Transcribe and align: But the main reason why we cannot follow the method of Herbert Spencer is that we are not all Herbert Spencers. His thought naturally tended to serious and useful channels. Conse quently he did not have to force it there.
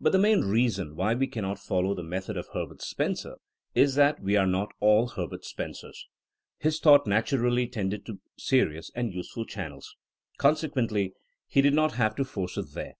But 0.00 0.10
the 0.10 0.18
main 0.18 0.40
reason 0.40 0.96
why 0.96 1.14
we 1.14 1.28
cannot 1.28 1.56
follow 1.60 1.94
the 1.94 2.02
method 2.02 2.36
of 2.36 2.48
Herbert 2.52 2.82
Spencer 2.82 3.36
is 3.76 3.94
that 3.94 4.18
we 4.20 4.34
are 4.36 4.44
not 4.44 4.72
all 4.80 5.06
Herbert 5.06 5.44
Spencers. 5.44 6.08
His 6.58 6.80
thought 6.80 7.06
naturally 7.06 7.68
tended 7.68 8.04
to 8.06 8.18
serious 8.36 8.90
and 8.96 9.14
useful 9.14 9.44
channels. 9.46 9.94
Conse 10.36 10.68
quently 10.68 11.12
he 11.46 11.62
did 11.62 11.74
not 11.74 11.92
have 11.92 12.16
to 12.16 12.24
force 12.24 12.56
it 12.56 12.72
there. 12.74 12.94